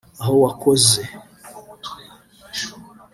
aho 0.21 0.35
wakoze 0.43 0.99